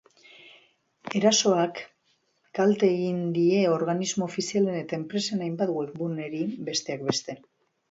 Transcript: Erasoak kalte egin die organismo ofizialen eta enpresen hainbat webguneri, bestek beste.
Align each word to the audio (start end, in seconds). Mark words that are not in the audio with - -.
Erasoak 1.19 1.81
kalte 2.61 2.89
egin 2.95 3.21
die 3.37 3.61
organismo 3.75 4.31
ofizialen 4.31 4.81
eta 4.81 5.01
enpresen 5.03 5.47
hainbat 5.47 5.77
webguneri, 5.77 6.45
bestek 6.73 7.09
beste. 7.15 7.41